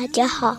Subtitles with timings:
[0.00, 0.56] 大家好，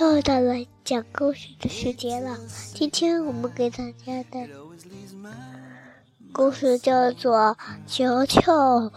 [0.00, 0.52] 又到了
[0.82, 2.36] 讲故事的时间了。
[2.74, 4.48] 今天我们给大家的
[6.32, 7.38] 故事叫做
[7.86, 8.90] 《球球，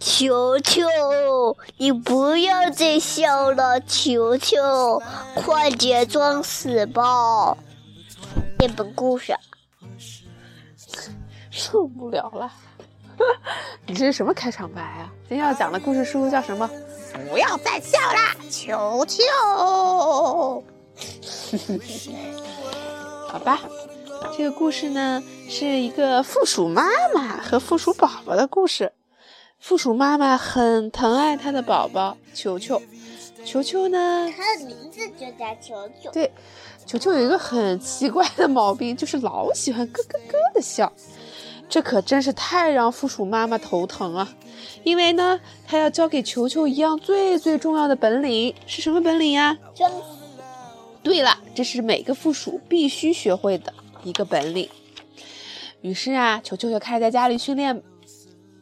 [0.00, 5.02] 球球，你不要再笑了，球球，
[5.34, 7.02] 快点装死吧！》
[8.58, 9.36] 这本故事
[11.50, 12.50] 受不了了。
[13.84, 15.12] 你 这是什么开场白啊？
[15.28, 16.70] 今天要讲的故事书叫什么？
[17.28, 19.22] 不要再笑啦，球球。
[23.28, 23.60] 好吧，
[24.36, 28.92] 这个故事呢是一个负鼠妈妈和负鼠宝宝的故事。
[29.58, 32.82] 负鼠妈妈很疼爱她的宝宝球球，
[33.44, 36.10] 球球呢，它的名字就叫球球。
[36.12, 36.30] 对，
[36.86, 40.92] 球球有一个很奇怪的毛病，就是老喜欢咯咯咯的笑。
[41.68, 44.28] 这可真是太让附属妈妈头疼啊！
[44.82, 49.56] 因为呢，他要教给球球一样最最重要的本领，是什么本领呀？
[49.74, 49.96] 装死。
[51.02, 54.68] 对了，这是每个负鼠必须学会的一个本领。
[55.82, 57.82] 于是啊，球球就开始在家里训练。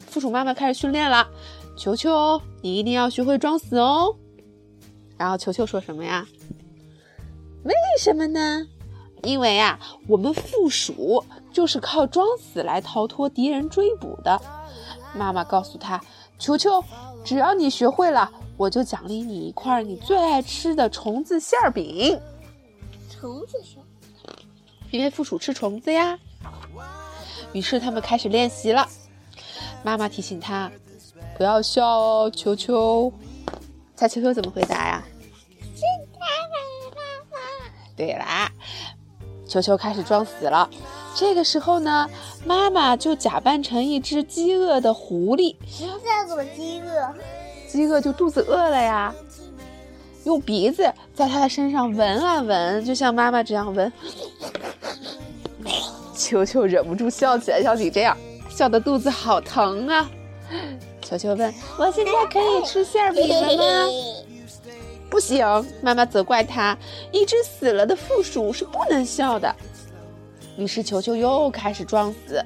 [0.07, 1.29] 负鼠妈妈开始训练了，
[1.77, 4.15] 球球，你一定要学会装死哦。
[5.17, 6.27] 然后球球说什么呀？
[7.63, 8.67] 为什么呢？
[9.23, 9.79] 因为啊，
[10.09, 14.41] 我们负鼠就是靠装死来逃脱敌人追捕的。
[15.15, 16.01] 妈妈告诉他
[16.39, 16.83] ：“球球，
[17.25, 22.21] 只要你学会了，我就奖励你一块你最爱吃的虫子馅饼。”
[23.11, 23.83] 虫子馅，
[24.91, 26.19] 因为负鼠吃虫子呀。
[27.53, 28.89] 于是他们开始练习了。
[29.83, 30.71] 妈妈提醒他
[31.37, 33.13] ：“不要笑哦，球球。”
[33.95, 35.03] 猜球球怎么回答呀？
[35.75, 35.83] 是。
[37.95, 38.51] 对啦。
[39.47, 40.69] 球球开始装死了，
[41.15, 42.09] 这个时候呢，
[42.45, 45.55] 妈妈就假扮成一只饥饿的狐狸。
[45.67, 47.15] 什么叫做饥饿？
[47.69, 49.15] 饥饿就肚子饿了呀。
[50.25, 53.93] 用鼻子在它的身上闻啊闻，就像妈妈这样闻。
[56.17, 58.17] 球球忍不住笑起来，像你这样
[58.49, 60.09] 笑的肚子好疼啊。
[61.03, 63.91] 球球问：“我现在可以吃馅饼了吗？”
[65.11, 65.45] 不行，
[65.83, 66.77] 妈妈责怪他。
[67.11, 69.55] 一只死了的负鼠是不能笑的。
[70.57, 72.45] 于是球球又开始装死。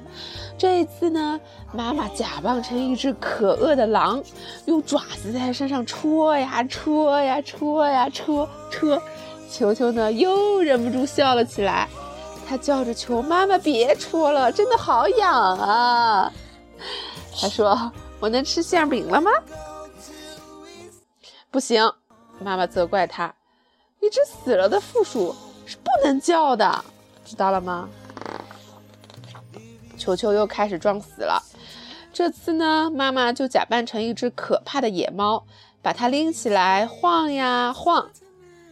[0.57, 1.39] 这一次呢，
[1.73, 4.23] 妈妈假扮成一只可恶的狼，
[4.65, 9.01] 用爪子在他身上戳呀戳呀戳呀戳戳。
[9.49, 11.87] 球球呢又忍不住笑了起来。
[12.49, 16.31] 他叫着求妈妈别戳了，真的好痒啊！
[17.37, 17.91] 他说
[18.21, 19.29] ：“我能吃馅饼了吗？”
[21.51, 21.91] 不行。
[22.39, 23.35] 妈妈责怪他
[23.99, 25.35] ：“一只死了的负鼠
[25.65, 26.85] 是不能叫的，
[27.25, 27.89] 知道了吗？”
[30.07, 31.43] 球球又开始装死了。
[32.13, 35.43] 这次呢，妈妈就假扮成一只可怕的野猫，
[35.81, 38.09] 把它拎起来晃呀晃。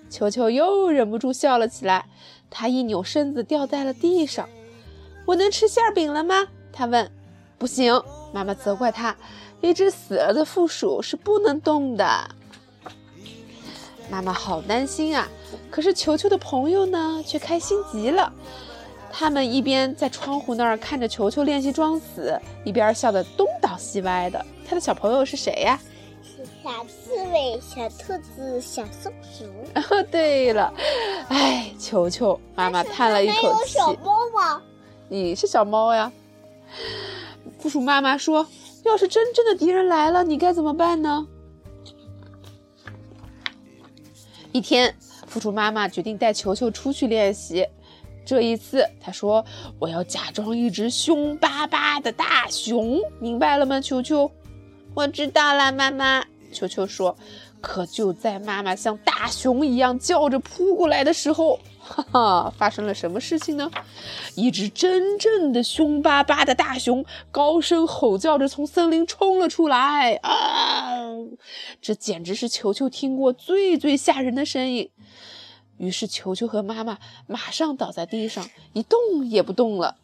[0.10, 2.06] 球球又忍不住笑了起来。
[2.50, 4.48] 他一扭身子掉在了地上。
[5.28, 7.12] “我能吃馅饼了吗？”他问。
[7.60, 9.14] “不行。”妈妈责怪他
[9.60, 12.30] ：“一只死了的负鼠是不能动的。”
[14.10, 15.28] 妈妈好担心啊！
[15.70, 18.32] 可是球球的朋友呢，却开心极了。
[19.18, 24.46] 他们一边在窗户那儿看着球球练习装死，一边笑得东倒西歪的。
[24.68, 25.80] 他的小朋友是谁呀？
[26.22, 29.46] 是小刺猬、小兔子、小松鼠。
[29.80, 30.74] 哦，对了，
[31.30, 33.78] 哎，球球，妈妈叹了一口气。
[33.78, 34.62] 小猫吗？
[35.08, 36.12] 你是小猫呀。
[37.58, 38.46] 负鼠妈妈说
[38.84, 41.26] ：“要是真正的敌人来了，你该怎么办呢？”
[44.52, 44.94] 一天，
[45.26, 47.66] 负鼠妈妈决定带球球出去练习。
[48.26, 49.46] 这一次，他说
[49.80, 54.32] ：“我要假装一只凶巴巴的大熊，明白了吗？”球球，
[54.94, 56.26] 我知道了，妈妈。
[56.52, 57.16] 球球说。
[57.62, 63.72] 可就在妈妈像大熊一样叫着扑过来的时候，哈哈，发生了什么事情呢？
[64.36, 70.14] 一只真正的凶巴巴的大熊高声吼叫着从森林冲了出来。
[70.22, 70.94] 啊！
[71.82, 74.92] 这简直是球球听过最最吓人的声音。
[75.78, 79.98] 于是球球和妈妈马上倒在地上，一动也不动了。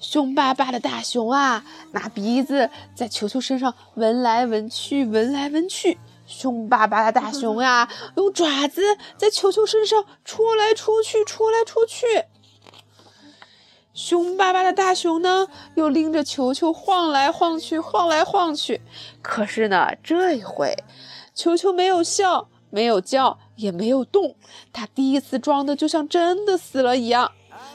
[0.00, 5.98] 凶巴巴的大熊啊，拿鼻子在球球身上闻来闻去，闻来闻去。
[6.26, 8.82] 凶巴巴的大熊呀，用爪子
[9.16, 12.06] 在球球身上戳来戳去，戳来戳去。
[13.94, 18.80] 凶巴巴的大熊呢，又拎着球球晃来晃去，晃来晃去。
[19.20, 20.74] 可是呢，这一回，
[21.42, 24.36] 球球没有笑，没有叫，也没有动。
[24.72, 27.32] 他第一次装的就像真的死了一样。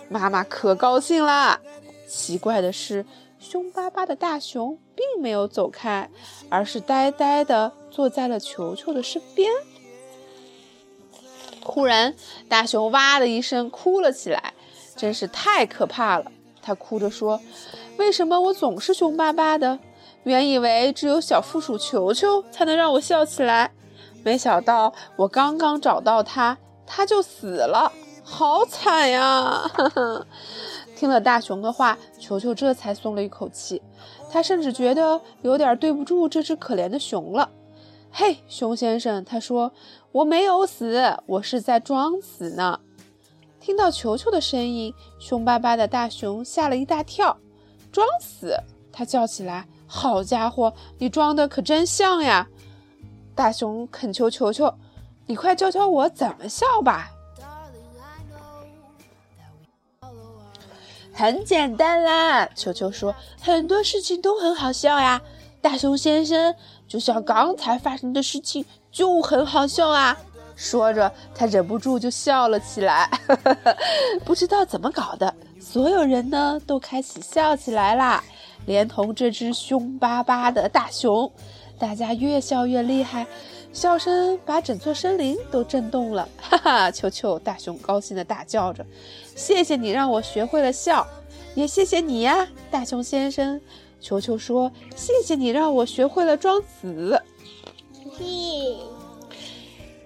[0.07, 1.59] 妈妈可高兴啦。
[2.07, 3.05] 奇怪的是，
[3.37, 6.09] 凶巴巴的大熊并没有走开，
[6.47, 9.51] 而是呆呆地坐在了球球的身边。
[11.61, 12.15] 忽然，
[12.47, 14.53] 大熊哇的一声哭了起来，
[14.95, 16.31] 真是太可怕了。
[16.61, 17.41] 他哭着说
[17.99, 19.77] ：“为什么我总是凶巴巴的？
[20.23, 23.71] 原以为只有小负鼠球球才能让我笑起来，
[24.23, 27.91] 没想到我刚刚找到它，它就死了，
[28.23, 29.71] 好惨呀！”
[30.97, 33.81] 听了大熊的话，球球这才松了一口气。
[34.29, 37.49] 他甚至觉得有点对不住这只可怜的熊了。
[38.11, 39.71] 嘿，熊先生，他说
[40.11, 42.79] ：“我没有死，我是在装死呢。”
[43.61, 47.37] 听到球球的声音，凶巴巴的大熊吓了一大跳。
[47.91, 48.57] 装死！
[48.91, 52.47] 他叫起来：“好家伙，你装的可真像呀！”
[53.33, 54.71] 大熊恳求球球
[55.25, 57.09] ：“你快教教我怎么笑吧。”
[61.13, 65.19] 很简单啦，球球说：“很多事情都很好笑呀。”
[65.59, 66.53] 大熊先生，
[66.87, 70.15] 就像刚才发生的事情就很好笑啊！
[70.55, 73.09] 说着，他忍不住就笑了起来。
[74.23, 78.23] 不知道怎么搞的，所有人呢都开始笑起来啦，
[78.67, 81.31] 连同这只凶巴巴的大熊。
[81.79, 83.25] 大家越笑越厉害，
[83.71, 86.27] 笑声把整座森林都震动了。
[86.37, 88.85] 哈哈，球球，大熊高兴地大叫着。
[89.35, 91.07] 谢谢你让我学会了笑，
[91.55, 93.59] 也谢谢你呀，大熊先生。
[93.99, 97.19] 球球说：“谢谢你让我学会了装死。”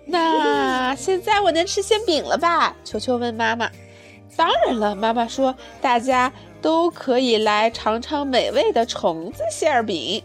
[0.07, 2.75] 那现在我能吃馅饼了吧？
[2.83, 3.69] 球球问妈妈。
[4.35, 6.31] “当然了。”妈妈说，“大家
[6.61, 10.23] 都可以来尝尝美味的虫子馅饼。”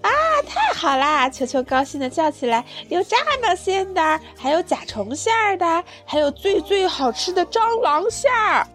[0.00, 0.10] 啊，
[0.46, 1.28] 太好啦！
[1.28, 8.66] 球球高兴地叫起来：“有这么馅的，还有甲虫馅的，还有最最好吃的蟑螂馅儿！”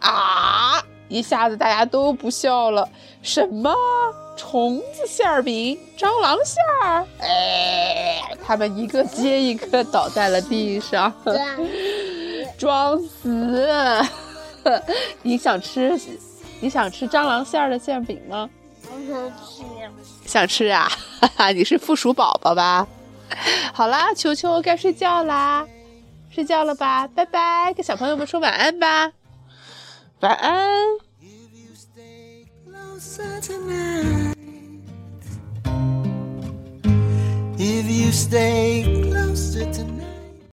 [0.00, 0.82] 啊！
[1.08, 2.88] 一下子大家都不笑了。
[3.20, 3.74] 什么？
[4.34, 7.06] 虫子馅饼、蟑螂馅儿？
[7.20, 8.22] 哎！
[8.44, 11.12] 他们一个接一个倒在了地上，
[12.56, 14.00] 装死！
[15.20, 16.00] 你想吃？
[16.62, 18.48] 你想吃蟑螂馅儿的馅饼吗？
[18.84, 18.96] 想
[19.44, 19.64] 吃，
[20.24, 20.88] 想吃啊！
[21.20, 22.86] 哈哈，你是附属宝宝吧？
[23.74, 25.66] 好啦，球球该睡觉啦，
[26.30, 27.08] 睡觉了吧？
[27.08, 29.10] 拜拜，跟小朋友们说晚安吧，
[30.20, 30.86] 晚安。
[37.58, 40.01] If you stay closer tonight